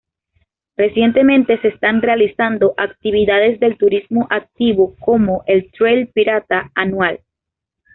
[0.77, 7.19] Recientemente se están realizando actividades de turismo activo, como el "Trail Pirata" anual.